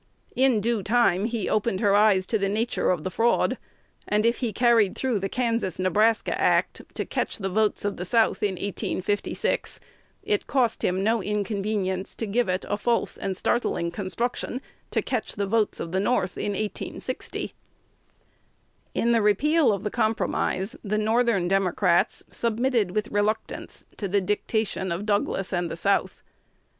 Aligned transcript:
In 0.35 0.61
due 0.61 0.81
time 0.81 1.25
he 1.25 1.47
opened 1.47 1.79
her 1.79 1.95
eyes 1.95 2.25
to 2.25 2.39
the 2.39 2.49
nature 2.49 2.89
of 2.89 3.03
the 3.03 3.11
fraud; 3.11 3.59
and, 4.07 4.25
if 4.25 4.37
he 4.37 4.51
carried 4.51 4.95
through 4.95 5.19
the 5.19 5.29
Kansas 5.29 5.77
Nebraska 5.77 6.35
Act 6.41 6.81
to 6.95 7.05
catch 7.05 7.37
the 7.37 7.49
votes 7.49 7.85
of 7.85 7.97
the 7.97 8.03
South 8.03 8.41
in 8.41 8.53
1856, 8.53 9.79
it 10.23 10.47
cost 10.47 10.83
him 10.83 11.03
no 11.03 11.21
inconvenience 11.21 12.15
to 12.15 12.25
give 12.25 12.49
it 12.49 12.65
a 12.67 12.77
false 12.77 13.15
and 13.15 13.37
startling 13.37 13.91
construction 13.91 14.59
to 14.89 15.03
catch 15.03 15.35
the 15.35 15.45
votes 15.45 15.79
of 15.79 15.91
the 15.91 15.99
North 15.99 16.35
in 16.35 16.53
1860. 16.53 17.53
In 18.95 19.11
the 19.11 19.21
repeal 19.21 19.71
of 19.71 19.83
the 19.83 19.91
Compromise, 19.91 20.75
the 20.83 20.97
Northern 20.97 21.47
Democrats 21.47 22.23
submitted 22.31 22.89
with 22.95 23.09
reluctance 23.11 23.85
to 23.97 24.07
the 24.07 24.19
dictation 24.19 24.91
of 24.91 25.05
Douglas 25.05 25.53
and 25.53 25.69
the 25.69 25.75
South. 25.75 26.23